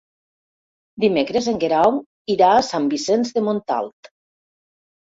[1.03, 2.01] Dimecres en Guerau
[2.37, 4.15] irà a Sant Vicenç de Montalt.